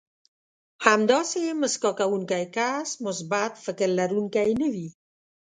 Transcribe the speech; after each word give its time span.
همداسې 0.85 1.41
مسکا 1.61 1.91
کوونکی 1.99 2.45
کس 2.55 2.89
مثبت 3.05 3.51
فکر 3.65 3.87
لرونکی 3.99 4.49
نه 4.61 4.67
وي. 4.73 4.87